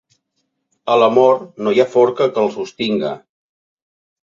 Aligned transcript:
A 0.93 0.95
l'amor 1.01 1.37
no 1.67 1.75
hi 1.77 1.83
ha 1.85 1.87
forca 1.93 2.29
que 2.33 2.43
el 2.47 2.51
sostinga. 2.57 3.15